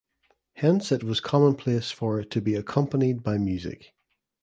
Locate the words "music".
3.37-3.93